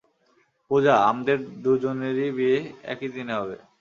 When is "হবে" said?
3.33-3.57